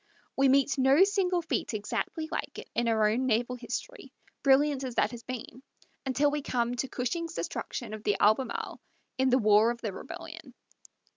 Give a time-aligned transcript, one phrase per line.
[0.35, 4.95] We meet no single feat exactly like it in our own naval history, brilliant as
[4.95, 5.61] that has been,
[6.07, 8.81] until we come to Cushing's destruction of the Albemarle
[9.19, 10.55] in the war of the rebellion.